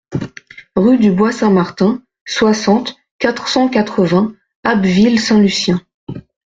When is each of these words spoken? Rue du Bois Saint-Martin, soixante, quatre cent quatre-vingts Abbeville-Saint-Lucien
Rue 0.75 0.97
du 0.97 1.11
Bois 1.11 1.31
Saint-Martin, 1.31 2.01
soixante, 2.25 2.95
quatre 3.19 3.47
cent 3.47 3.69
quatre-vingts 3.69 4.33
Abbeville-Saint-Lucien 4.63 5.79